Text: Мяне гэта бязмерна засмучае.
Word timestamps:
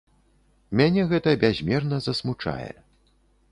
Мяне 0.81 1.03
гэта 1.11 1.35
бязмерна 1.45 2.01
засмучае. 2.09 2.71